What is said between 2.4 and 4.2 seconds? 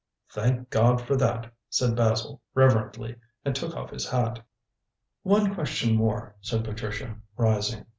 reverently, and took off his